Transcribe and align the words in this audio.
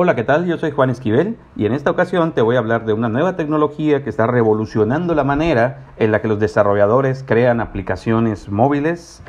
Hola, 0.00 0.14
¿qué 0.14 0.22
tal? 0.22 0.46
Yo 0.46 0.58
soy 0.58 0.70
Juan 0.70 0.90
Esquivel 0.90 1.36
y 1.56 1.66
en 1.66 1.72
esta 1.72 1.90
ocasión 1.90 2.30
te 2.30 2.40
voy 2.40 2.54
a 2.54 2.60
hablar 2.60 2.84
de 2.84 2.92
una 2.92 3.08
nueva 3.08 3.34
tecnología 3.34 4.04
que 4.04 4.10
está 4.10 4.28
revolucionando 4.28 5.12
la 5.12 5.24
manera 5.24 5.88
en 5.96 6.12
la 6.12 6.22
que 6.22 6.28
los 6.28 6.38
desarrolladores 6.38 7.24
crean 7.26 7.60
aplicaciones 7.60 8.48
móviles 8.48 9.24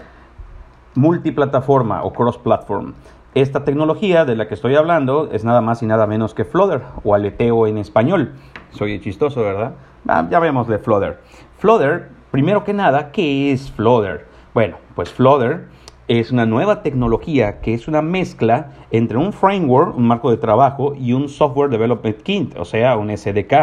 multiplataforma 0.94 2.04
o 2.04 2.14
cross-platform. 2.14 2.94
Esta 3.34 3.64
tecnología 3.66 4.26
de 4.26 4.36
la 4.36 4.48
que 4.48 4.54
estoy 4.54 4.76
hablando 4.76 5.32
es 5.32 5.44
nada 5.44 5.62
más 5.62 5.82
y 5.82 5.88
nada 5.88 6.06
menos 6.06 6.36
que 6.36 6.46
Flutter 6.46 6.84
o 7.04 7.16
aleteo 7.16 7.66
en 7.66 7.80
español. 7.80 8.34
Soy 8.70 9.00
chistoso, 9.02 9.42
¿verdad? 9.42 9.74
Ah, 10.08 10.28
ya 10.30 10.38
vemos 10.38 10.68
de 10.68 10.78
Flutter. 10.78 11.20
Flutter, 11.58 12.10
primero 12.30 12.64
que 12.64 12.76
nada, 12.76 13.12
¿qué 13.12 13.52
es 13.52 13.72
Flutter? 13.72 14.28
Bueno, 14.54 14.78
pues 14.94 15.12
Flutter 15.12 15.66
es 16.10 16.32
una 16.32 16.48
nueva 16.48 16.82
tecnología 16.82 17.62
que 17.62 17.76
es 17.76 17.88
una 17.88 18.02
mezcla 18.02 18.72
entre 18.90 19.18
un 19.18 19.32
framework, 19.32 19.96
un 19.96 20.08
marco 20.08 20.32
de 20.32 20.38
trabajo, 20.38 20.96
y 20.96 21.14
un 21.14 21.30
software 21.30 21.70
development 21.70 22.22
kit, 22.24 22.58
o 22.58 22.66
sea, 22.66 22.98
un 22.98 23.16
SDK. 23.16 23.54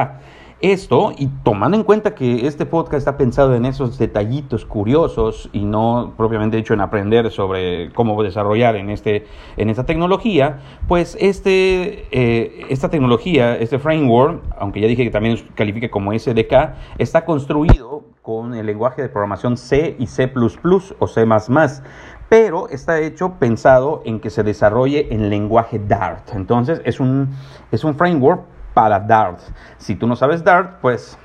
Esto, 0.62 1.12
y 1.18 1.26
tomando 1.42 1.76
en 1.76 1.82
cuenta 1.82 2.14
que 2.14 2.46
este 2.46 2.64
podcast 2.64 2.98
está 2.98 3.18
pensado 3.18 3.54
en 3.56 3.66
esos 3.66 3.98
detallitos 3.98 4.64
curiosos 4.64 5.50
y 5.52 5.64
no 5.64 6.14
propiamente 6.16 6.56
hecho 6.56 6.72
en 6.72 6.80
aprender 6.80 7.30
sobre 7.30 7.92
cómo 7.92 8.22
desarrollar 8.22 8.76
en, 8.76 8.88
este, 8.88 9.26
en 9.58 9.68
esta 9.68 9.84
tecnología, 9.84 10.60
pues 10.88 11.18
este, 11.20 12.06
eh, 12.10 12.64
esta 12.70 12.88
tecnología, 12.88 13.54
este 13.56 13.78
framework, 13.78 14.40
aunque 14.58 14.80
ya 14.80 14.86
dije 14.86 15.04
que 15.04 15.10
también 15.10 15.36
califica 15.56 15.90
como 15.90 16.18
SDK, 16.18 16.74
está 16.96 17.26
construido 17.26 18.04
con 18.22 18.54
el 18.54 18.66
lenguaje 18.66 19.02
de 19.02 19.08
programación 19.08 19.56
C 19.56 19.94
y 19.98 20.06
C⁇ 20.06 20.32
o 20.98 21.06
C⁇ 21.06 21.26
pero 22.28 22.68
está 22.68 22.98
hecho 23.00 23.34
pensado 23.34 24.02
en 24.04 24.20
que 24.20 24.30
se 24.30 24.42
desarrolle 24.42 25.08
en 25.14 25.30
lenguaje 25.30 25.78
Dart. 25.78 26.30
Entonces 26.34 26.80
es 26.84 27.00
un, 27.00 27.30
es 27.70 27.84
un 27.84 27.94
framework 27.94 28.42
para 28.74 29.00
Dart. 29.00 29.40
Si 29.78 29.94
tú 29.94 30.06
no 30.06 30.16
sabes 30.16 30.42
Dart, 30.44 30.78
pues 30.80 31.18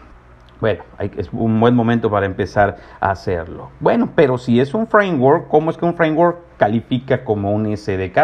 bueno, 0.61 0.83
es 0.99 1.33
un 1.33 1.59
buen 1.59 1.73
momento 1.73 2.11
para 2.11 2.27
empezar 2.27 2.77
a 2.99 3.09
hacerlo. 3.09 3.71
Bueno, 3.79 4.09
pero 4.15 4.37
si 4.37 4.59
es 4.59 4.75
un 4.75 4.85
framework, 4.85 5.47
¿cómo 5.47 5.71
es 5.71 5.77
que 5.77 5.85
un 5.85 5.95
framework 5.95 6.37
califica 6.57 7.23
como 7.23 7.51
un 7.51 7.75
SDK? 7.75 8.19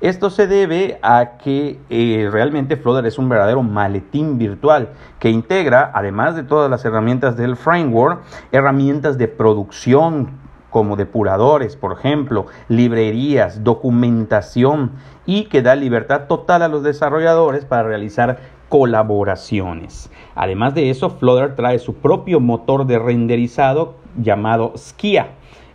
Esto 0.00 0.30
se 0.30 0.46
debe 0.46 0.98
a 1.02 1.36
que 1.36 1.78
eh, 1.90 2.30
realmente 2.32 2.78
Flutter 2.78 3.04
es 3.04 3.18
un 3.18 3.28
verdadero 3.28 3.62
maletín 3.62 4.38
virtual 4.38 4.88
que 5.18 5.28
integra, 5.28 5.90
además 5.92 6.34
de 6.34 6.44
todas 6.44 6.70
las 6.70 6.82
herramientas 6.86 7.36
del 7.36 7.56
framework, 7.56 8.22
herramientas 8.52 9.18
de 9.18 9.28
producción 9.28 10.45
como 10.76 10.96
depuradores, 10.96 11.74
por 11.74 11.94
ejemplo, 11.94 12.48
librerías, 12.68 13.64
documentación 13.64 14.90
y 15.24 15.44
que 15.44 15.62
da 15.62 15.74
libertad 15.74 16.26
total 16.28 16.60
a 16.60 16.68
los 16.68 16.82
desarrolladores 16.82 17.64
para 17.64 17.84
realizar 17.84 18.40
colaboraciones. 18.68 20.10
Además 20.34 20.74
de 20.74 20.90
eso, 20.90 21.08
Flutter 21.08 21.56
trae 21.56 21.78
su 21.78 21.94
propio 21.94 22.40
motor 22.40 22.86
de 22.86 22.98
renderizado 22.98 23.94
llamado 24.22 24.74
Skia, 24.76 25.28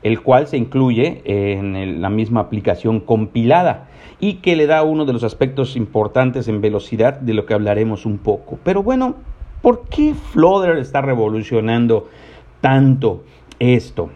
el 0.04 0.22
cual 0.22 0.46
se 0.46 0.58
incluye 0.58 1.24
en 1.26 2.00
la 2.00 2.12
misma 2.12 2.42
aplicación 2.42 3.00
compilada 3.00 3.88
y 4.20 4.36
que 4.36 4.56
le 4.56 4.68
da 4.68 4.84
uno 4.84 5.06
de 5.06 5.14
los 5.14 5.24
aspectos 5.24 5.76
importantes 5.76 6.48
en 6.48 6.62
velocidad 6.62 7.20
de 7.20 7.34
lo 7.34 7.48
que 7.48 7.56
hablaremos 7.56 8.06
un 8.06 8.20
poco. 8.20 8.60
Pero 8.64 8.84
bueno, 8.84 9.16
¿por 9.64 9.82
qué 9.88 10.14
Flutter 10.14 10.78
está 10.78 11.02
revolucionando 11.02 12.08
tanto 12.62 13.24
esto? 13.58 14.12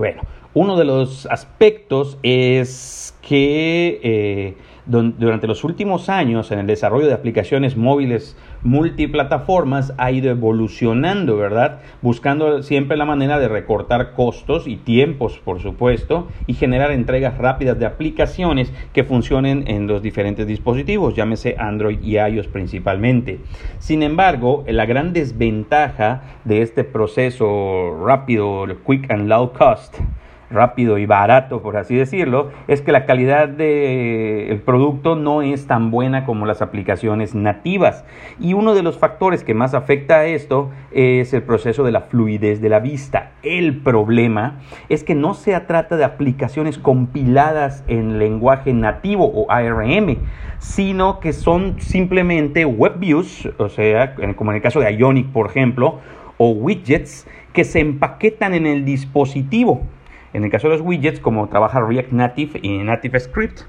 Bueno, 0.00 0.22
uno 0.54 0.76
de 0.76 0.84
los 0.84 1.26
aspectos 1.26 2.18
es 2.22 3.16
que 3.22 4.00
eh, 4.02 4.54
durante 4.86 5.46
los 5.46 5.62
últimos 5.62 6.08
años 6.08 6.50
en 6.50 6.58
el 6.58 6.66
desarrollo 6.66 7.06
de 7.06 7.12
aplicaciones 7.12 7.76
móviles 7.76 8.36
multiplataformas 8.64 9.94
ha 9.98 10.10
ido 10.10 10.30
evolucionando, 10.30 11.36
¿verdad? 11.36 11.78
Buscando 12.02 12.64
siempre 12.64 12.96
la 12.96 13.04
manera 13.04 13.38
de 13.38 13.46
recortar 13.46 14.14
costos 14.14 14.66
y 14.66 14.76
tiempos, 14.76 15.40
por 15.44 15.60
supuesto, 15.60 16.26
y 16.48 16.54
generar 16.54 16.90
entregas 16.90 17.38
rápidas 17.38 17.78
de 17.78 17.86
aplicaciones 17.86 18.72
que 18.92 19.04
funcionen 19.04 19.64
en 19.68 19.86
los 19.86 20.02
diferentes 20.02 20.48
dispositivos, 20.48 21.14
llámese 21.14 21.54
Android 21.58 22.00
y 22.02 22.18
iOS 22.18 22.48
principalmente. 22.48 23.38
Sin 23.78 24.02
embargo, 24.02 24.64
la 24.66 24.86
gran 24.86 25.12
desventaja 25.12 26.22
de 26.44 26.62
este 26.62 26.82
proceso 26.82 28.04
rápido, 28.04 28.66
quick 28.84 29.08
and 29.10 29.28
low 29.28 29.52
cost, 29.52 29.94
rápido 30.50 30.98
y 30.98 31.06
barato, 31.06 31.62
por 31.62 31.76
así 31.76 31.94
decirlo, 31.94 32.50
es 32.68 32.82
que 32.82 32.92
la 32.92 33.06
calidad 33.06 33.48
del 33.48 34.60
producto 34.60 35.16
no 35.16 35.42
es 35.42 35.66
tan 35.66 35.90
buena 35.90 36.24
como 36.24 36.46
las 36.46 36.62
aplicaciones 36.62 37.34
nativas. 37.34 38.04
Y 38.38 38.54
uno 38.54 38.74
de 38.74 38.82
los 38.82 38.98
factores 38.98 39.44
que 39.44 39.54
más 39.54 39.74
afecta 39.74 40.16
a 40.16 40.26
esto 40.26 40.70
es 40.90 41.32
el 41.32 41.42
proceso 41.42 41.84
de 41.84 41.92
la 41.92 42.02
fluidez 42.02 42.60
de 42.60 42.68
la 42.68 42.80
vista. 42.80 43.32
El 43.42 43.78
problema 43.78 44.60
es 44.88 45.04
que 45.04 45.14
no 45.14 45.34
se 45.34 45.58
trata 45.60 45.96
de 45.96 46.04
aplicaciones 46.04 46.78
compiladas 46.78 47.84
en 47.86 48.18
lenguaje 48.18 48.72
nativo 48.72 49.30
o 49.32 49.50
ARM, 49.50 50.16
sino 50.58 51.20
que 51.20 51.32
son 51.32 51.80
simplemente 51.80 52.64
web 52.64 52.98
views, 52.98 53.48
o 53.58 53.68
sea, 53.68 54.14
como 54.36 54.50
en 54.50 54.56
el 54.56 54.62
caso 54.62 54.80
de 54.80 54.92
Ionic, 54.94 55.28
por 55.28 55.46
ejemplo, 55.46 56.00
o 56.36 56.50
widgets 56.50 57.26
que 57.52 57.64
se 57.64 57.80
empaquetan 57.80 58.54
en 58.54 58.66
el 58.66 58.84
dispositivo. 58.84 59.82
En 60.32 60.44
el 60.44 60.50
caso 60.50 60.68
de 60.68 60.74
los 60.76 60.86
widgets, 60.86 61.18
como 61.18 61.48
trabaja 61.48 61.80
React 61.80 62.12
Native 62.12 62.60
y 62.62 62.78
Native 62.78 63.18
Script, 63.18 63.60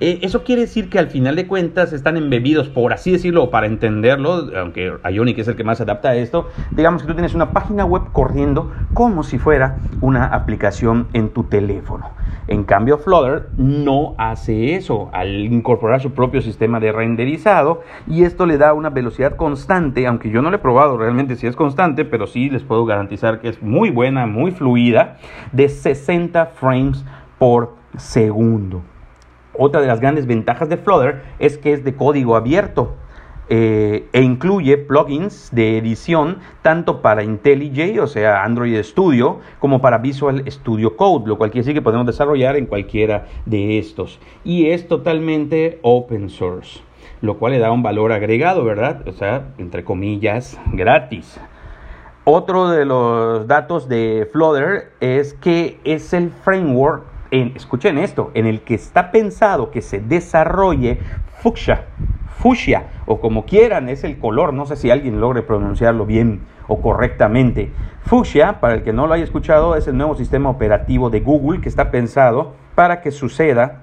eh, 0.00 0.18
eso 0.22 0.44
quiere 0.44 0.62
decir 0.62 0.90
que 0.90 0.98
al 0.98 1.08
final 1.08 1.36
de 1.36 1.46
cuentas 1.46 1.92
están 1.92 2.16
embebidos, 2.16 2.68
por 2.68 2.92
así 2.92 3.12
decirlo, 3.12 3.50
para 3.50 3.66
entenderlo, 3.66 4.50
aunque 4.56 4.92
Ionic 5.10 5.38
es 5.38 5.48
el 5.48 5.56
que 5.56 5.64
más 5.64 5.78
se 5.78 5.84
adapta 5.84 6.10
a 6.10 6.16
esto, 6.16 6.50
digamos 6.70 7.02
que 7.02 7.08
tú 7.08 7.14
tienes 7.14 7.34
una 7.34 7.52
página 7.52 7.84
web 7.84 8.02
corriendo 8.12 8.72
como 8.92 9.22
si 9.22 9.38
fuera 9.38 9.78
una 10.00 10.26
aplicación 10.26 11.08
en 11.12 11.30
tu 11.30 11.44
teléfono. 11.44 12.10
En 12.52 12.64
cambio, 12.64 12.98
Flutter 12.98 13.48
no 13.56 14.14
hace 14.18 14.74
eso 14.74 15.08
al 15.14 15.46
incorporar 15.46 16.02
su 16.02 16.12
propio 16.12 16.42
sistema 16.42 16.80
de 16.80 16.92
renderizado 16.92 17.80
y 18.06 18.24
esto 18.24 18.44
le 18.44 18.58
da 18.58 18.74
una 18.74 18.90
velocidad 18.90 19.36
constante, 19.36 20.06
aunque 20.06 20.28
yo 20.28 20.42
no 20.42 20.50
lo 20.50 20.56
he 20.56 20.58
probado 20.58 20.98
realmente 20.98 21.36
si 21.36 21.46
es 21.46 21.56
constante, 21.56 22.04
pero 22.04 22.26
sí 22.26 22.50
les 22.50 22.62
puedo 22.62 22.84
garantizar 22.84 23.40
que 23.40 23.48
es 23.48 23.62
muy 23.62 23.88
buena, 23.88 24.26
muy 24.26 24.50
fluida, 24.50 25.16
de 25.52 25.70
60 25.70 26.44
frames 26.44 27.06
por 27.38 27.76
segundo. 27.96 28.82
Otra 29.56 29.80
de 29.80 29.86
las 29.86 30.00
grandes 30.00 30.26
ventajas 30.26 30.68
de 30.68 30.76
Flutter 30.76 31.22
es 31.38 31.56
que 31.56 31.72
es 31.72 31.84
de 31.84 31.94
código 31.94 32.36
abierto. 32.36 32.96
Eh, 33.48 34.08
e 34.12 34.22
incluye 34.22 34.78
plugins 34.78 35.50
de 35.52 35.76
edición 35.76 36.38
tanto 36.62 37.02
para 37.02 37.24
IntelliJ, 37.24 38.00
o 38.00 38.06
sea, 38.06 38.44
Android 38.44 38.80
Studio, 38.82 39.40
como 39.58 39.80
para 39.80 39.98
Visual 39.98 40.44
Studio 40.50 40.96
Code, 40.96 41.28
lo 41.28 41.36
cual 41.36 41.50
quiere 41.50 41.62
decir 41.62 41.74
que 41.74 41.82
podemos 41.82 42.06
desarrollar 42.06 42.56
en 42.56 42.66
cualquiera 42.66 43.26
de 43.44 43.78
estos. 43.78 44.20
Y 44.44 44.68
es 44.68 44.86
totalmente 44.86 45.80
open 45.82 46.30
source, 46.30 46.80
lo 47.20 47.38
cual 47.38 47.52
le 47.52 47.58
da 47.58 47.72
un 47.72 47.82
valor 47.82 48.12
agregado, 48.12 48.64
¿verdad? 48.64 49.06
O 49.08 49.12
sea, 49.12 49.48
entre 49.58 49.84
comillas, 49.84 50.58
gratis. 50.72 51.38
Otro 52.24 52.68
de 52.68 52.84
los 52.84 53.48
datos 53.48 53.88
de 53.88 54.28
Flutter 54.30 54.92
es 55.00 55.34
que 55.34 55.80
es 55.82 56.12
el 56.12 56.30
framework, 56.30 57.02
escuchen 57.32 57.98
esto, 57.98 58.30
en 58.34 58.46
el 58.46 58.60
que 58.60 58.74
está 58.74 59.10
pensado 59.10 59.72
que 59.72 59.82
se 59.82 59.98
desarrolle 59.98 61.00
Fuchsia, 61.40 61.86
Fuchsia 62.38 62.84
o 63.06 63.20
como 63.20 63.44
quieran, 63.44 63.88
es 63.88 64.04
el 64.04 64.18
color, 64.18 64.52
no 64.52 64.66
sé 64.66 64.76
si 64.76 64.90
alguien 64.90 65.20
logre 65.20 65.42
pronunciarlo 65.42 66.06
bien 66.06 66.40
o 66.68 66.80
correctamente. 66.80 67.70
Fuchsia, 68.04 68.60
para 68.60 68.74
el 68.74 68.82
que 68.82 68.92
no 68.92 69.06
lo 69.06 69.14
haya 69.14 69.24
escuchado, 69.24 69.76
es 69.76 69.86
el 69.86 69.96
nuevo 69.96 70.14
sistema 70.14 70.50
operativo 70.50 71.10
de 71.10 71.20
Google 71.20 71.60
que 71.60 71.68
está 71.68 71.90
pensado 71.90 72.54
para 72.74 73.00
que 73.00 73.10
suceda 73.10 73.82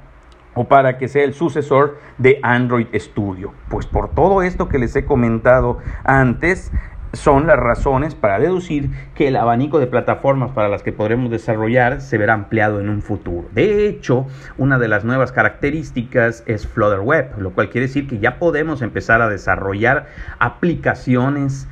o 0.55 0.65
para 0.65 0.97
que 0.97 1.07
sea 1.07 1.23
el 1.23 1.33
sucesor 1.33 1.99
de 2.17 2.39
Android 2.43 2.87
Studio. 2.95 3.53
Pues 3.69 3.85
por 3.85 4.09
todo 4.09 4.41
esto 4.41 4.67
que 4.67 4.79
les 4.79 4.95
he 4.95 5.05
comentado 5.05 5.77
antes, 6.03 6.71
son 7.13 7.47
las 7.47 7.57
razones 7.57 8.15
para 8.15 8.39
deducir 8.39 8.89
que 9.15 9.27
el 9.27 9.35
abanico 9.35 9.79
de 9.79 9.87
plataformas 9.87 10.51
para 10.51 10.69
las 10.69 10.83
que 10.83 10.91
podremos 10.91 11.31
desarrollar 11.31 12.01
se 12.01 12.17
verá 12.17 12.33
ampliado 12.33 12.79
en 12.79 12.89
un 12.89 13.01
futuro. 13.01 13.47
De 13.53 13.87
hecho, 13.87 14.27
una 14.57 14.77
de 14.77 14.87
las 14.87 15.03
nuevas 15.03 15.31
características 15.31 16.43
es 16.45 16.67
Flutter 16.67 16.99
Web, 16.99 17.39
lo 17.39 17.51
cual 17.51 17.69
quiere 17.69 17.87
decir 17.87 18.07
que 18.07 18.19
ya 18.19 18.37
podemos 18.37 18.81
empezar 18.81 19.21
a 19.21 19.29
desarrollar 19.29 20.07
aplicaciones 20.39 21.67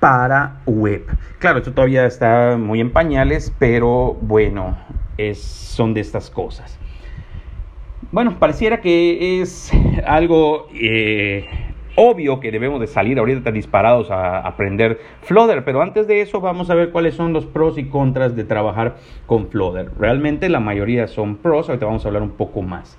para 0.00 0.60
web. 0.64 1.04
Claro, 1.38 1.58
esto 1.58 1.72
todavía 1.72 2.06
está 2.06 2.56
muy 2.56 2.80
en 2.80 2.92
pañales, 2.92 3.52
pero 3.58 4.16
bueno, 4.20 4.78
son 5.34 5.94
de 5.94 6.00
estas 6.00 6.30
cosas. 6.30 6.78
Bueno, 8.10 8.38
pareciera 8.38 8.80
que 8.80 9.42
es 9.42 9.70
algo... 10.06 10.68
Eh, 10.72 11.67
obvio 12.00 12.38
que 12.38 12.52
debemos 12.52 12.78
de 12.80 12.86
salir 12.86 13.18
ahorita 13.18 13.50
disparados 13.50 14.12
a 14.12 14.38
aprender 14.38 15.00
Flutter, 15.22 15.64
pero 15.64 15.82
antes 15.82 16.06
de 16.06 16.20
eso 16.20 16.40
vamos 16.40 16.70
a 16.70 16.76
ver 16.76 16.92
cuáles 16.92 17.14
son 17.14 17.32
los 17.32 17.44
pros 17.44 17.76
y 17.76 17.88
contras 17.88 18.36
de 18.36 18.44
trabajar 18.44 18.94
con 19.26 19.48
Flutter. 19.48 19.90
Realmente 19.98 20.48
la 20.48 20.60
mayoría 20.60 21.08
son 21.08 21.38
pros, 21.38 21.68
ahorita 21.68 21.86
vamos 21.86 22.04
a 22.04 22.08
hablar 22.08 22.22
un 22.22 22.30
poco 22.30 22.62
más. 22.62 22.96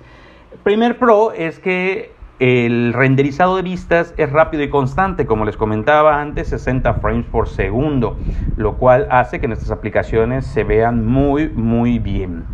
primer 0.64 0.98
pro 0.98 1.32
es 1.32 1.58
que 1.58 2.12
El 2.40 2.94
renderizado 2.94 3.56
de 3.56 3.62
vistas 3.62 4.14
es 4.16 4.32
rápido 4.32 4.62
y 4.62 4.70
constante, 4.70 5.26
como 5.26 5.44
les 5.44 5.58
comentaba 5.58 6.22
antes, 6.22 6.48
60 6.48 6.94
frames 6.94 7.26
por 7.26 7.48
segundo, 7.48 8.16
lo 8.56 8.78
cual 8.78 9.06
hace 9.10 9.40
que 9.40 9.46
nuestras 9.46 9.70
aplicaciones 9.70 10.46
se 10.46 10.64
vean 10.64 11.04
muy, 11.04 11.50
muy 11.50 11.98
bien. 11.98 12.44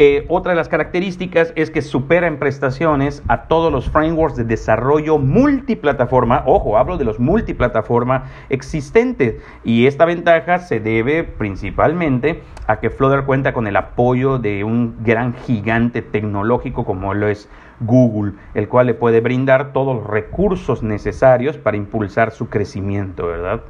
Eh, 0.00 0.26
otra 0.28 0.52
de 0.52 0.56
las 0.56 0.68
características 0.68 1.52
es 1.56 1.72
que 1.72 1.82
supera 1.82 2.28
en 2.28 2.38
prestaciones 2.38 3.20
a 3.26 3.48
todos 3.48 3.72
los 3.72 3.90
frameworks 3.90 4.36
de 4.36 4.44
desarrollo 4.44 5.18
multiplataforma. 5.18 6.44
Ojo, 6.46 6.78
hablo 6.78 6.98
de 6.98 7.04
los 7.04 7.18
multiplataforma 7.18 8.30
existentes. 8.48 9.42
Y 9.64 9.88
esta 9.88 10.04
ventaja 10.04 10.60
se 10.60 10.78
debe 10.78 11.24
principalmente 11.24 12.44
a 12.68 12.78
que 12.78 12.90
Flutter 12.90 13.24
cuenta 13.24 13.52
con 13.52 13.66
el 13.66 13.74
apoyo 13.74 14.38
de 14.38 14.62
un 14.62 15.02
gran 15.02 15.34
gigante 15.34 16.00
tecnológico 16.00 16.84
como 16.84 17.12
lo 17.12 17.26
es 17.26 17.48
Google, 17.80 18.34
el 18.54 18.68
cual 18.68 18.86
le 18.86 18.94
puede 18.94 19.20
brindar 19.20 19.72
todos 19.72 19.96
los 19.96 20.06
recursos 20.06 20.80
necesarios 20.80 21.58
para 21.58 21.76
impulsar 21.76 22.30
su 22.30 22.48
crecimiento, 22.48 23.26
¿verdad? 23.26 23.62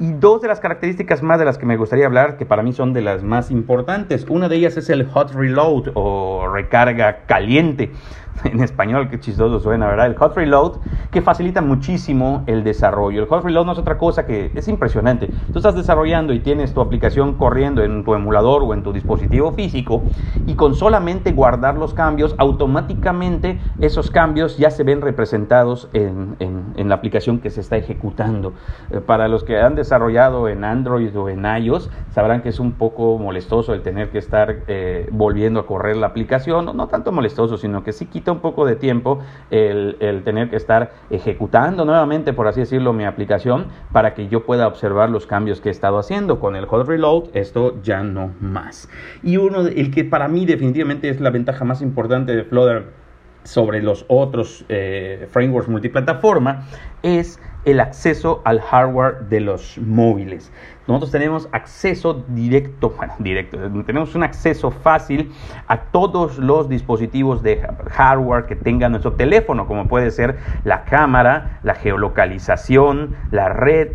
Y 0.00 0.12
dos 0.12 0.40
de 0.40 0.48
las 0.48 0.60
características 0.60 1.22
más 1.22 1.38
de 1.38 1.44
las 1.44 1.58
que 1.58 1.66
me 1.66 1.76
gustaría 1.76 2.06
hablar, 2.06 2.38
que 2.38 2.46
para 2.46 2.62
mí 2.62 2.72
son 2.72 2.94
de 2.94 3.02
las 3.02 3.22
más 3.22 3.50
importantes, 3.50 4.24
una 4.30 4.48
de 4.48 4.56
ellas 4.56 4.78
es 4.78 4.88
el 4.88 5.04
hot 5.04 5.32
reload 5.34 5.92
o 5.92 6.48
recarga 6.50 7.26
caliente. 7.26 7.92
en 8.44 8.60
español, 8.60 9.08
qué 9.08 9.20
chistoso 9.20 9.60
suena, 9.60 9.86
¿verdad? 9.86 10.06
El 10.06 10.16
hot 10.16 10.34
reload, 10.34 10.78
que 11.10 11.22
facilita 11.22 11.60
muchísimo 11.60 12.44
el 12.46 12.64
desarrollo. 12.64 13.22
El 13.22 13.28
hot 13.28 13.44
reload 13.44 13.66
no 13.66 13.72
es 13.72 13.78
otra 13.78 13.98
cosa 13.98 14.26
que 14.26 14.50
es 14.54 14.68
impresionante. 14.68 15.28
Tú 15.52 15.58
estás 15.58 15.74
desarrollando 15.74 16.32
y 16.32 16.40
tienes 16.40 16.72
tu 16.72 16.80
aplicación 16.80 17.34
corriendo 17.34 17.82
en 17.82 18.04
tu 18.04 18.14
emulador 18.14 18.62
o 18.62 18.74
en 18.74 18.82
tu 18.82 18.92
dispositivo 18.92 19.52
físico 19.52 20.02
y 20.46 20.54
con 20.54 20.74
solamente 20.74 21.32
guardar 21.32 21.76
los 21.76 21.94
cambios, 21.94 22.34
automáticamente 22.38 23.60
esos 23.80 24.10
cambios 24.10 24.56
ya 24.58 24.70
se 24.70 24.84
ven 24.84 25.00
representados 25.00 25.88
en, 25.92 26.36
la 26.76 26.94
aplicación 26.96 27.38
que 27.38 27.50
se 27.50 27.60
está 27.60 27.76
ejecutando. 27.76 28.52
Eh, 28.90 29.00
para 29.00 29.28
los 29.28 29.44
que 29.44 29.60
han 29.60 29.76
desarrollado 29.76 30.48
en 30.48 30.64
Android 30.64 31.16
o 31.16 31.28
en 31.28 31.44
iOS, 31.44 31.88
sabrán 32.10 32.42
que 32.42 32.48
es 32.48 32.58
un 32.58 32.72
poco 32.72 33.16
molestoso 33.18 33.74
el 33.74 33.82
tener 33.82 34.10
que 34.10 34.18
estar 34.18 34.64
eh, 34.66 35.08
volviendo 35.12 35.60
a 35.60 35.66
correr 35.66 35.96
la 35.96 36.08
aplicación. 36.08 36.64
No, 36.64 36.72
no 36.72 36.88
tanto 36.88 37.12
molestoso, 37.12 37.58
sino 37.58 37.84
que 37.84 37.92
sí 37.92 38.06
quita 38.06 38.29
un 38.32 38.40
poco 38.40 38.66
de 38.66 38.76
tiempo 38.76 39.20
el, 39.50 40.22
tener 40.24 40.50
que 40.50 40.56
estar 40.56 40.92
ejecutando 41.10 41.84
nuevamente, 41.84 42.32
por 42.32 42.48
así 42.48 42.60
decirlo, 42.60 42.92
mi 42.92 43.04
aplicación 43.04 43.66
para 43.92 44.14
que 44.14 44.28
yo 44.28 44.44
pueda 44.44 44.66
observar 44.66 45.10
los 45.10 45.26
cambios 45.26 45.60
que 45.60 45.68
he 45.68 45.72
estado 45.72 45.98
haciendo. 45.98 46.40
Con 46.40 46.56
el 46.56 46.66
Hot 46.66 46.86
Reload, 46.86 47.24
esto 47.34 47.80
ya 47.82 48.02
no 48.02 48.30
más. 48.40 48.88
Y 49.22 49.36
uno, 49.36 49.60
el 49.60 49.90
que 49.90 50.04
para 50.04 50.28
mí 50.28 50.46
definitivamente 50.46 51.08
es 51.08 51.20
la 51.20 51.30
ventaja 51.30 51.64
más 51.64 51.82
importante 51.82 52.34
de 52.34 52.44
Flutter 52.44 52.99
sobre 53.44 53.82
los 53.82 54.04
otros 54.08 54.64
eh, 54.68 55.28
frameworks 55.30 55.68
multiplataforma 55.68 56.66
es 57.02 57.40
el 57.64 57.80
acceso 57.80 58.40
al 58.44 58.60
hardware 58.60 59.28
de 59.28 59.40
los 59.40 59.78
móviles. 59.78 60.50
Nosotros 60.86 61.10
tenemos 61.10 61.48
acceso 61.52 62.24
directo, 62.28 62.90
bueno, 62.90 63.14
directo, 63.18 63.58
tenemos 63.84 64.14
un 64.14 64.22
acceso 64.22 64.70
fácil 64.70 65.30
a 65.68 65.78
todos 65.78 66.38
los 66.38 66.68
dispositivos 66.68 67.42
de 67.42 67.60
hardware 67.90 68.46
que 68.46 68.56
tenga 68.56 68.88
nuestro 68.88 69.12
teléfono, 69.12 69.66
como 69.66 69.88
puede 69.88 70.10
ser 70.10 70.38
la 70.64 70.84
cámara, 70.84 71.60
la 71.62 71.74
geolocalización, 71.74 73.14
la 73.30 73.50
red, 73.50 73.92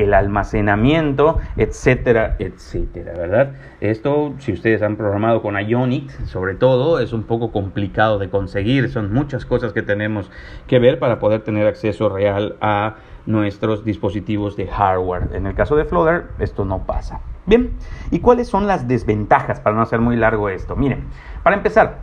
el 0.00 0.14
almacenamiento, 0.14 1.38
etcétera, 1.56 2.36
etcétera, 2.38 3.12
¿verdad? 3.12 3.52
Esto, 3.80 4.34
si 4.38 4.52
ustedes 4.52 4.82
han 4.82 4.96
programado 4.96 5.42
con 5.42 5.58
Ionic, 5.58 6.10
sobre 6.24 6.54
todo, 6.54 7.00
es 7.00 7.12
un 7.12 7.24
poco 7.24 7.52
complicado 7.52 8.18
de 8.18 8.28
conseguir, 8.30 8.90
son 8.90 9.12
muchas 9.12 9.44
cosas 9.44 9.72
que 9.72 9.82
tenemos 9.82 10.30
que 10.66 10.78
ver 10.78 10.98
para 10.98 11.18
poder 11.18 11.42
tener 11.42 11.66
acceso 11.66 12.08
real 12.08 12.56
a 12.60 12.96
nuestros 13.26 13.84
dispositivos 13.84 14.56
de 14.56 14.66
hardware. 14.66 15.28
En 15.34 15.46
el 15.46 15.54
caso 15.54 15.76
de 15.76 15.84
Flutter, 15.84 16.28
esto 16.38 16.64
no 16.64 16.84
pasa. 16.86 17.20
Bien, 17.46 17.72
¿y 18.10 18.20
cuáles 18.20 18.48
son 18.48 18.66
las 18.66 18.88
desventajas 18.88 19.60
para 19.60 19.76
no 19.76 19.82
hacer 19.82 20.00
muy 20.00 20.16
largo 20.16 20.48
esto? 20.48 20.76
Miren, 20.76 21.04
para 21.42 21.56
empezar, 21.56 21.98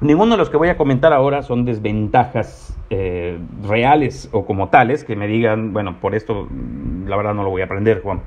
Ninguno 0.00 0.32
de 0.32 0.38
los 0.38 0.50
que 0.50 0.56
voy 0.56 0.68
a 0.68 0.76
comentar 0.76 1.12
ahora 1.12 1.42
son 1.42 1.64
desventajas 1.64 2.76
eh, 2.90 3.38
reales 3.62 4.28
o 4.32 4.44
como 4.44 4.68
tales 4.68 5.04
que 5.04 5.16
me 5.16 5.26
digan, 5.26 5.72
bueno, 5.72 6.00
por 6.00 6.14
esto 6.14 6.46
mm, 6.50 7.06
la 7.06 7.16
verdad 7.16 7.34
no 7.34 7.42
lo 7.42 7.50
voy 7.50 7.62
a 7.62 7.66
aprender, 7.66 8.02
Juan. 8.02 8.20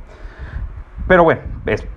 Pero 1.07 1.23
bueno, 1.23 1.41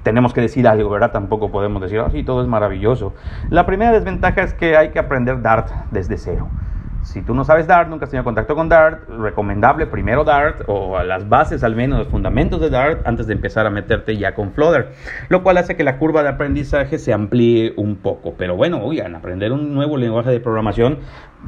tenemos 0.02 0.32
que 0.32 0.40
decir 0.40 0.68
algo, 0.68 0.88
¿verdad? 0.88 1.10
Tampoco 1.10 1.50
podemos 1.50 1.82
decir, 1.82 1.98
así 1.98 2.22
todo 2.22 2.42
es 2.42 2.48
maravilloso. 2.48 3.12
La 3.48 3.66
primera 3.66 3.90
desventaja 3.92 4.42
es 4.42 4.54
que 4.54 4.76
hay 4.76 4.90
que 4.90 5.00
aprender 5.00 5.42
Dart 5.42 5.68
desde 5.90 6.16
cero. 6.16 6.48
Si 7.10 7.22
tú 7.22 7.34
no 7.34 7.42
sabes 7.42 7.66
Dart, 7.66 7.88
nunca 7.88 8.04
has 8.04 8.10
tenido 8.12 8.22
contacto 8.22 8.54
con 8.54 8.68
Dart, 8.68 9.08
recomendable 9.08 9.86
primero 9.86 10.22
Dart 10.22 10.62
o 10.68 11.02
las 11.02 11.28
bases 11.28 11.64
al 11.64 11.74
menos, 11.74 11.98
los 11.98 12.06
fundamentos 12.06 12.60
de 12.60 12.70
Dart 12.70 13.04
antes 13.04 13.26
de 13.26 13.32
empezar 13.32 13.66
a 13.66 13.70
meterte 13.70 14.16
ya 14.16 14.32
con 14.32 14.52
Flutter, 14.52 14.92
lo 15.28 15.42
cual 15.42 15.58
hace 15.58 15.76
que 15.76 15.82
la 15.82 15.98
curva 15.98 16.22
de 16.22 16.28
aprendizaje 16.28 16.98
se 16.98 17.12
amplíe 17.12 17.72
un 17.76 17.96
poco. 17.96 18.34
Pero 18.38 18.54
bueno, 18.54 18.80
oigan, 18.84 19.16
aprender 19.16 19.50
un 19.50 19.74
nuevo 19.74 19.96
lenguaje 19.96 20.30
de 20.30 20.38
programación, 20.38 20.98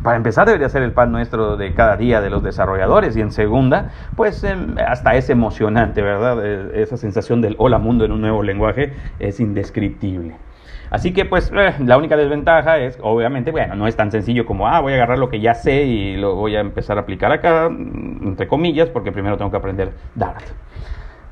para 0.03 0.17
empezar 0.17 0.47
debería 0.47 0.69
ser 0.69 0.83
el 0.83 0.91
pan 0.91 1.13
nuestro 1.13 1.57
de 1.57 1.75
cada 1.75 1.97
día 1.97 2.21
de 2.21 2.29
los 2.29 2.43
desarrolladores 2.43 3.17
y 3.17 3.21
en 3.21 3.31
segunda, 3.31 3.93
pues 4.17 4.43
em, 4.43 4.75
hasta 4.85 5.15
es 5.15 5.31
emocionante, 5.31 6.03
¿verdad? 6.03 6.45
E, 6.45 6.83
esa 6.83 6.97
sensación 6.97 7.41
del 7.41 7.55
hola 7.59 7.79
mundo 7.79 8.05
en 8.05 8.11
un 8.11 8.21
nuevo 8.21 8.43
lenguaje 8.43 8.95
es 9.21 9.39
indescriptible. 9.39 10.35
Así 10.93 11.15
que 11.15 11.25
pues 11.25 11.51
eh, 11.57 11.73
la 11.87 11.97
única 11.97 12.19
desventaja 12.19 12.79
es, 12.79 12.99
obviamente, 13.01 13.51
bueno, 13.51 13.75
no 13.75 13.87
es 13.87 13.97
tan 13.97 14.11
sencillo 14.11 14.45
como, 14.45 14.69
ah, 14.69 14.79
voy 14.81 14.93
a 14.93 14.97
agarrar 14.97 15.19
lo 15.19 15.31
que 15.31 15.41
ya 15.41 15.55
sé 15.55 15.85
y 15.85 16.19
lo 16.19 16.35
voy 16.35 16.55
a 16.55 16.61
empezar 16.61 16.99
a 16.99 17.01
aplicar 17.01 17.33
acá, 17.33 17.71
mm, 17.71 18.29
entre 18.29 18.47
comillas, 18.47 18.91
porque 18.91 19.11
primero 19.11 19.39
tengo 19.39 19.51
que 19.51 19.57
aprender 19.57 19.93
Dart. 20.15 20.45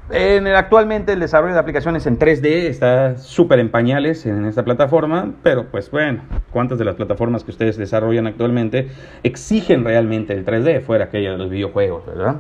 En 0.09 0.47
actualmente 0.47 1.13
el 1.13 1.21
desarrollo 1.21 1.53
de 1.53 1.61
aplicaciones 1.61 2.07
en 2.07 2.19
3D 2.19 2.69
está 2.69 3.19
súper 3.19 3.59
en 3.59 3.71
pañales 3.71 4.25
en 4.25 4.47
esta 4.47 4.65
plataforma, 4.65 5.35
pero 5.43 5.67
pues 5.67 5.91
bueno, 5.91 6.23
¿cuántas 6.51 6.79
de 6.79 6.87
las 6.87 6.97
plataformas 6.97 7.45
que 7.45 7.51
ustedes 7.51 7.77
desarrollan 7.77 8.27
actualmente 8.27 8.89
exigen 9.23 9.85
realmente 9.85 10.33
el 10.33 10.47
3D 10.47 10.81
fuera 10.81 11.05
aquella 11.05 11.33
de 11.33 11.39
los 11.39 11.51
videojuegos, 11.51 12.07
verdad? 12.07 12.37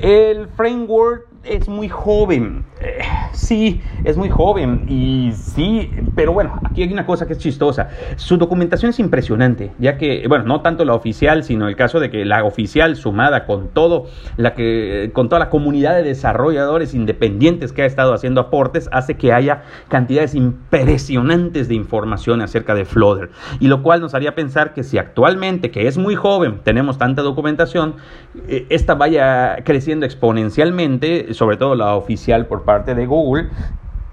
El 0.00 0.48
framework 0.48 1.29
es 1.44 1.68
muy 1.68 1.88
joven. 1.88 2.64
Eh, 2.80 3.00
sí, 3.32 3.80
es 4.04 4.16
muy 4.16 4.28
joven 4.28 4.86
y 4.88 5.32
sí, 5.32 5.90
pero 6.14 6.32
bueno, 6.32 6.58
aquí 6.64 6.82
hay 6.82 6.92
una 6.92 7.06
cosa 7.06 7.26
que 7.26 7.32
es 7.32 7.38
chistosa. 7.38 7.88
Su 8.16 8.36
documentación 8.36 8.90
es 8.90 8.98
impresionante, 8.98 9.72
ya 9.78 9.96
que, 9.96 10.24
bueno, 10.28 10.44
no 10.44 10.60
tanto 10.60 10.84
la 10.84 10.94
oficial, 10.94 11.44
sino 11.44 11.68
el 11.68 11.76
caso 11.76 12.00
de 12.00 12.10
que 12.10 12.24
la 12.24 12.44
oficial 12.44 12.96
sumada 12.96 13.46
con 13.46 13.68
todo, 13.68 14.06
la 14.36 14.54
que, 14.54 15.10
con 15.12 15.28
toda 15.28 15.38
la 15.38 15.50
comunidad 15.50 15.96
de 15.96 16.02
desarrolladores 16.02 16.94
independientes 16.94 17.72
que 17.72 17.82
ha 17.82 17.86
estado 17.86 18.14
haciendo 18.14 18.40
aportes, 18.40 18.88
hace 18.92 19.14
que 19.14 19.32
haya 19.32 19.62
cantidades 19.88 20.34
impresionantes 20.34 21.68
de 21.68 21.74
información 21.74 22.42
acerca 22.42 22.74
de 22.74 22.84
Flutter. 22.84 23.30
Y 23.60 23.68
lo 23.68 23.82
cual 23.82 24.00
nos 24.00 24.14
haría 24.14 24.34
pensar 24.34 24.74
que 24.74 24.84
si 24.84 24.98
actualmente, 24.98 25.70
que 25.70 25.86
es 25.86 25.96
muy 25.98 26.14
joven, 26.14 26.60
tenemos 26.64 26.98
tanta 26.98 27.22
documentación, 27.22 27.96
eh, 28.48 28.66
esta 28.70 28.94
vaya 28.94 29.56
creciendo 29.64 30.06
exponencialmente 30.06 31.29
sobre 31.32 31.56
todo 31.56 31.74
la 31.74 31.94
oficial 31.94 32.46
por 32.46 32.64
parte 32.64 32.94
de 32.94 33.06
Google, 33.06 33.48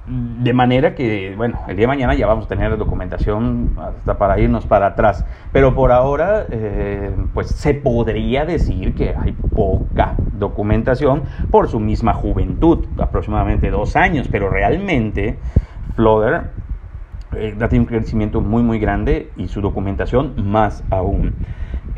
de 0.07 0.53
manera 0.53 0.95
que, 0.95 1.33
bueno, 1.35 1.59
el 1.67 1.75
día 1.75 1.83
de 1.83 1.87
mañana 1.87 2.15
ya 2.15 2.27
vamos 2.27 2.45
a 2.45 2.47
tener 2.47 2.77
documentación 2.77 3.75
hasta 3.77 4.17
para 4.17 4.39
irnos 4.39 4.65
para 4.65 4.87
atrás. 4.87 5.25
Pero 5.51 5.75
por 5.75 5.91
ahora, 5.91 6.45
eh, 6.49 7.11
pues 7.33 7.47
se 7.47 7.73
podría 7.73 8.45
decir 8.45 8.95
que 8.95 9.13
hay 9.17 9.33
poca 9.33 10.15
documentación 10.31 11.23
por 11.51 11.67
su 11.67 11.81
misma 11.81 12.13
juventud, 12.13 12.85
aproximadamente 12.97 13.69
dos 13.69 13.97
años. 13.97 14.29
Pero 14.31 14.49
realmente, 14.49 15.37
Flutter 15.95 16.51
eh, 17.35 17.55
tiene 17.69 17.79
un 17.79 17.85
crecimiento 17.85 18.41
muy, 18.41 18.63
muy 18.63 18.79
grande 18.79 19.29
y 19.35 19.47
su 19.47 19.61
documentación 19.61 20.33
más 20.49 20.83
aún. 20.89 21.33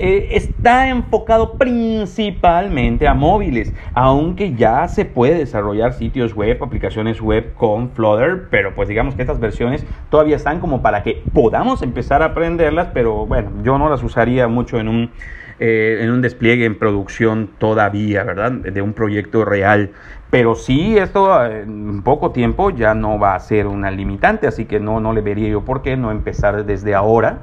Eh, 0.02 0.38
está 0.38 0.88
enfocado 0.88 1.58
principalmente 1.58 3.06
a 3.06 3.14
móviles, 3.14 3.74
aunque 3.94 4.54
ya 4.54 4.88
se 4.88 5.04
puede 5.04 5.36
desarrollar 5.36 5.92
sitios 5.92 6.34
web, 6.34 6.64
aplicaciones 6.64 7.20
web 7.20 7.54
con 7.54 7.90
Flutter, 7.90 8.48
pero 8.50 8.74
pues 8.74 8.88
digamos 8.88 9.16
que 9.16 9.24
estas 9.24 9.42
versiones 9.42 9.86
todavía 10.10 10.38
están 10.38 10.62
como 10.62 10.82
para 10.82 11.04
que 11.04 11.22
podamos 11.34 11.82
empezar 11.82 12.22
a 12.22 12.28
aprenderlas, 12.28 12.88
pero 12.94 13.26
bueno, 13.26 13.52
yo 13.62 13.78
no 13.78 13.90
las 13.90 14.02
usaría 14.02 14.48
mucho 14.48 14.80
en 14.80 14.88
un, 14.88 15.12
eh, 15.60 16.00
en 16.02 16.12
un 16.12 16.22
despliegue 16.22 16.66
en 16.66 16.78
producción 16.78 17.50
todavía, 17.58 18.24
¿verdad? 18.24 18.52
De 18.52 18.82
un 18.82 18.94
proyecto 18.94 19.46
real. 19.46 19.92
Pero 20.30 20.56
sí, 20.56 20.98
esto 20.98 21.46
en 21.46 22.04
poco 22.04 22.32
tiempo 22.32 22.70
ya 22.70 22.94
no 22.94 23.18
va 23.20 23.36
a 23.36 23.40
ser 23.40 23.68
una 23.68 23.90
limitante, 23.92 24.48
así 24.48 24.66
que 24.66 24.80
no, 24.80 25.00
no 25.00 25.14
le 25.14 25.22
vería 25.22 25.50
yo 25.50 25.66
por 25.66 25.82
qué 25.82 25.98
no 25.98 26.12
empezar 26.12 26.66
desde 26.66 26.94
ahora 26.94 27.40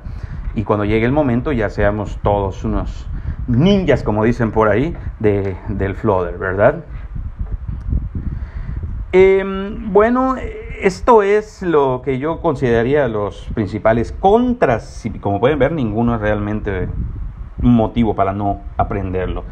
y 0.56 0.64
cuando 0.64 0.84
llegue 0.84 1.04
el 1.04 1.12
momento 1.12 1.52
ya 1.52 1.68
seamos 1.68 2.18
todos 2.22 2.64
unos 2.64 3.06
ninjas, 3.46 4.02
como 4.02 4.24
dicen 4.24 4.50
por 4.50 4.68
ahí, 4.68 4.96
de, 5.20 5.56
del 5.68 5.94
Flutter, 5.94 6.38
¿verdad? 6.38 6.84
Em, 9.12 9.92
bueno, 9.92 10.36
esto 10.80 11.22
es 11.22 11.62
lo 11.62 12.02
que 12.04 12.18
yo 12.18 12.40
consideraría 12.40 13.06
los 13.08 13.50
principales 13.54 14.12
contras. 14.12 15.04
Como 15.20 15.40
pueden 15.40 15.58
ver, 15.58 15.72
ninguno 15.72 16.18
realmente 16.18 16.88
motivo 17.60 18.14
para 18.14 18.32
no 18.32 18.60
aprenderlo. 18.76 19.44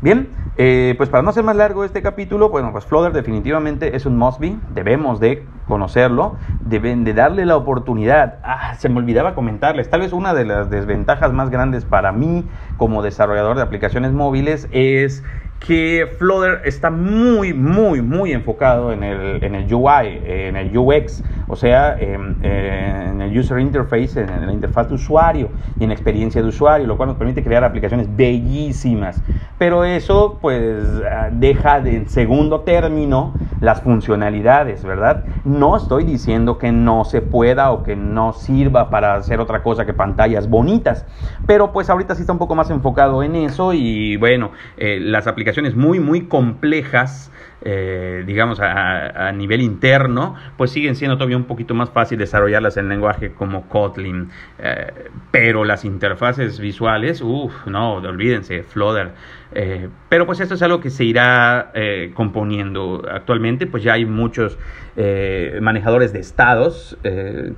Bien, 0.00 0.28
eh, 0.58 0.94
pues 0.96 1.08
para 1.08 1.22
no 1.22 1.30
hacer 1.30 1.42
más 1.42 1.56
largo 1.56 1.84
este 1.84 2.02
capítulo, 2.02 2.48
bueno, 2.48 2.70
pues 2.72 2.84
Flutter 2.84 3.12
definitivamente 3.12 3.96
es 3.96 4.06
un 4.06 4.16
must 4.16 4.38
be, 4.38 4.56
debemos 4.68 5.20
de 5.20 5.46
conocerlo, 5.66 6.36
deben 6.64 7.04
de 7.04 7.14
darle 7.14 7.44
la 7.44 7.56
oportunidad. 7.56 8.38
Ah, 8.42 8.74
se 8.74 8.88
me 8.88 8.98
olvidaba 8.98 9.34
comentarles, 9.34 9.90
tal 9.90 10.00
vez 10.00 10.12
una 10.12 10.34
de 10.34 10.44
las 10.44 10.70
desventajas 10.70 11.32
más 11.32 11.50
grandes 11.50 11.84
para 11.84 12.12
mí 12.12 12.46
como 12.76 13.02
desarrollador 13.02 13.56
de 13.56 13.62
aplicaciones 13.62 14.12
móviles 14.12 14.68
es 14.70 15.24
que 15.58 16.06
Flutter 16.18 16.60
está 16.64 16.90
muy, 16.90 17.52
muy, 17.52 18.02
muy 18.02 18.32
enfocado 18.32 18.92
en 18.92 19.02
el, 19.02 19.42
en 19.42 19.54
el 19.54 19.72
UI, 19.72 20.20
en 20.24 20.56
el 20.56 20.76
UX, 20.76 21.22
o 21.48 21.56
sea, 21.56 21.96
en, 21.98 23.20
el 23.20 23.36
user 23.36 23.58
interface, 23.58 24.20
en 24.20 24.46
la 24.46 24.52
interfaz 24.52 24.88
de 24.88 24.94
usuario 24.94 25.50
y 25.78 25.84
en 25.84 25.88
la 25.90 25.94
experiencia 25.94 26.42
de 26.42 26.48
usuario, 26.48 26.86
lo 26.86 26.96
cual 26.96 27.08
nos 27.08 27.18
permite 27.18 27.42
crear 27.42 27.64
aplicaciones 27.64 28.14
bellísimas. 28.14 29.22
Pero 29.58 29.84
eso, 29.84 30.38
pues, 30.40 30.84
deja 31.32 31.80
de, 31.80 31.96
en 31.96 32.08
segundo 32.08 32.60
término 32.60 33.34
las 33.60 33.80
funcionalidades, 33.80 34.84
¿verdad? 34.84 35.24
No 35.44 35.76
estoy 35.76 36.04
diciendo 36.04 36.58
que 36.58 36.72
no 36.72 37.04
se 37.04 37.22
pueda 37.22 37.70
o 37.70 37.82
que 37.82 37.96
no 37.96 38.32
sirva 38.32 38.90
para 38.90 39.14
hacer 39.14 39.40
otra 39.40 39.62
cosa 39.62 39.86
que 39.86 39.94
pantallas 39.94 40.48
bonitas, 40.48 41.06
pero 41.46 41.72
pues 41.72 41.90
ahorita 41.90 42.14
sí 42.14 42.22
está 42.22 42.32
un 42.32 42.38
poco 42.38 42.54
más 42.54 42.70
enfocado 42.70 43.22
en 43.22 43.36
eso 43.36 43.72
y 43.72 44.16
bueno, 44.16 44.52
eh, 44.76 44.98
las 45.00 45.26
aplicaciones 45.26 45.74
muy, 45.74 46.00
muy 46.00 46.26
complejas, 46.26 47.32
eh, 47.62 48.24
digamos, 48.26 48.60
a, 48.60 49.32
nivel 49.32 49.60
interno, 49.60 50.34
pues 50.56 50.70
siguen 50.70 50.96
siendo 50.96 51.16
todavía 51.16 51.36
un 51.36 51.44
poquito 51.44 51.74
más 51.74 51.90
fácil 51.90 52.18
desarrollarlas 52.18 52.76
en 52.76 52.88
lenguaje 52.88 53.32
como 53.32 53.68
Kotlin. 53.68 54.30
Eh, 54.58 54.92
pero 55.30 55.64
las 55.64 55.84
interfaces 55.84 56.60
visuales, 56.60 57.20
uff, 57.22 57.66
no, 57.66 57.94
olvídense, 57.94 58.62
Flutter. 58.62 59.12
Eh, 59.52 59.88
pero 60.08 60.26
pues 60.26 60.40
esto 60.40 60.54
es 60.54 60.62
algo 60.62 60.80
que 60.80 60.90
se 60.90 61.04
irá 61.04 61.70
eh, 61.74 62.10
componiendo. 62.14 63.02
Actualmente 63.10 63.66
pues 63.66 63.82
ya 63.82 63.94
hay 63.94 64.04
muchos 64.04 64.58
eh, 64.96 65.58
manejadores 65.60 66.12
de 66.12 66.20
estados 66.20 66.98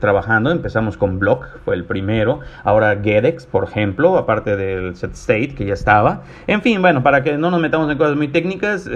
trabajando. 0.01 0.51
Empezamos 0.51 0.97
con 0.97 1.19
Block, 1.19 1.47
fue 1.65 1.75
el 1.75 1.85
primero. 1.85 2.41
Ahora 2.65 2.99
Gedex, 3.03 3.47
por 3.47 3.65
ejemplo, 3.65 4.17
aparte 4.19 4.57
del 4.57 4.97
set 4.97 5.13
state 5.13 5.55
que 5.55 5.67
ya 5.67 5.75
estaba. 5.75 6.23
En 6.47 6.63
fin, 6.63 6.81
bueno, 6.83 7.03
para 7.03 7.23
que 7.23 7.37
no 7.39 7.51
nos 7.51 7.61
metamos 7.61 7.91
en 7.91 7.99
cosas 7.99 8.17
muy 8.17 8.29
técnicas, 8.29 8.89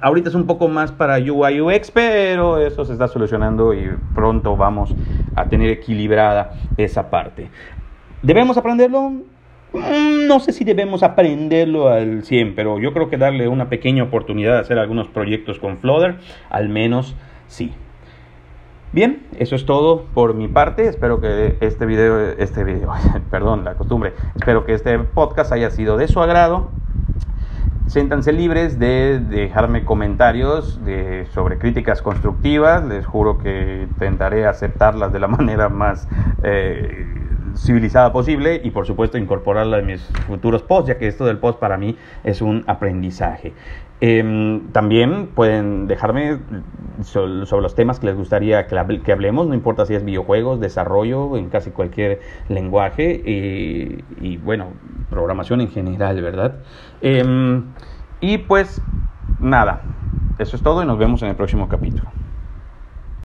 ahorita 0.00 0.28
es 0.28 0.34
un 0.34 0.46
poco 0.46 0.68
más 0.68 0.92
para 0.92 1.18
UI 1.18 1.60
UX, 1.60 1.90
pero 1.90 2.58
eso 2.58 2.84
se 2.84 2.92
está 2.92 3.08
solucionando 3.08 3.74
y 3.74 3.90
pronto 4.14 4.56
vamos 4.56 4.94
a 5.34 5.46
tener 5.46 5.70
equilibrada 5.70 6.52
esa 6.76 7.10
parte. 7.10 7.50
¿Debemos 8.22 8.56
aprenderlo? 8.56 9.12
Mm, 9.72 10.26
no 10.26 10.40
sé 10.40 10.52
si 10.52 10.64
debemos 10.64 11.02
aprenderlo 11.02 11.88
al 11.88 12.22
100, 12.22 12.54
pero 12.54 12.78
yo 12.78 12.92
creo 12.92 13.10
que 13.10 13.16
darle 13.16 13.48
una 13.48 13.68
pequeña 13.68 14.04
oportunidad 14.04 14.54
de 14.54 14.60
hacer 14.60 14.78
algunos 14.78 15.08
proyectos 15.08 15.58
con 15.58 15.78
Flutter, 15.78 16.16
al 16.50 16.68
menos 16.68 17.14
sí. 17.48 17.74
Bien, 18.92 19.26
eso 19.38 19.56
es 19.56 19.66
todo 19.66 20.04
por 20.14 20.34
mi 20.34 20.48
parte. 20.48 20.88
Espero 20.88 21.20
que 21.20 21.58
este 21.60 21.86
video, 21.86 22.30
este 22.38 22.64
video, 22.64 22.92
perdón, 23.30 23.64
la 23.64 23.74
costumbre, 23.74 24.14
espero 24.36 24.64
que 24.64 24.72
este 24.72 24.98
podcast 24.98 25.52
haya 25.52 25.70
sido 25.70 25.96
de 25.96 26.08
su 26.08 26.20
agrado. 26.20 26.70
Siéntanse 27.88 28.32
libres 28.32 28.78
de 28.78 29.20
dejarme 29.20 29.84
comentarios 29.84 30.84
de, 30.84 31.26
sobre 31.32 31.58
críticas 31.58 32.02
constructivas. 32.02 32.84
Les 32.84 33.06
juro 33.06 33.38
que 33.38 33.86
intentaré 33.90 34.46
aceptarlas 34.46 35.12
de 35.12 35.20
la 35.20 35.28
manera 35.28 35.68
más 35.68 36.08
eh, 36.42 37.06
civilizada 37.56 38.12
posible 38.12 38.60
y 38.62 38.70
por 38.70 38.86
supuesto 38.86 39.18
incorporarla 39.18 39.78
en 39.78 39.86
mis 39.86 40.02
futuros 40.26 40.62
posts, 40.62 40.88
ya 40.88 40.98
que 40.98 41.08
esto 41.08 41.24
del 41.24 41.38
post 41.38 41.58
para 41.58 41.76
mí 41.76 41.96
es 42.24 42.42
un 42.42 42.64
aprendizaje. 42.66 43.54
Em, 44.00 44.72
también 44.72 45.28
pueden 45.28 45.86
dejarme 45.86 46.38
sobre 47.02 47.62
los 47.62 47.74
temas 47.74 47.98
que 47.98 48.06
les 48.06 48.16
gustaría 48.16 48.66
que, 48.66 49.12
hablemos, 49.12 49.46
no 49.46 49.54
importa 49.54 49.86
si 49.86 49.94
es 49.94 50.04
videojuegos, 50.04 50.60
desarrollo 50.60 51.36
en 51.38 51.48
casi 51.48 51.70
cualquier 51.70 52.20
lenguaje 52.50 53.22
y, 54.20 54.36
bueno, 54.36 54.66
programación 55.08 55.62
en 55.62 55.70
general, 55.70 56.20
¿verdad? 56.20 56.56
Em, 57.00 57.64
y 58.20 58.38
pues 58.38 58.82
nada, 59.40 59.80
eso 60.38 60.56
es 60.56 60.62
todo 60.62 60.82
y 60.82 60.86
nos 60.86 60.98
vemos 60.98 61.22
en 61.22 61.30
el 61.30 61.36
próximo 61.36 61.66
capítulo. 61.68 62.10